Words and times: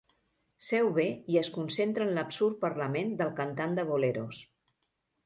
Seu 0.67 0.87
bé 0.93 1.03
i 1.33 1.35
es 1.41 1.51
concentra 1.57 2.07
en 2.07 2.13
l'absurd 2.19 2.57
parlament 2.63 3.13
del 3.21 3.31
cantant 3.41 3.77
de 3.81 3.85
boleros. 3.91 4.41